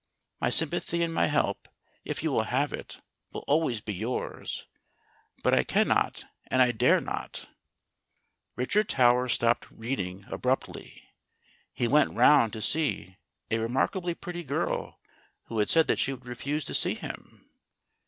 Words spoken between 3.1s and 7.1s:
will always be yours, but I cannot and I dare